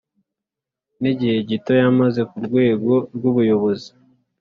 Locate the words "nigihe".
1.01-1.37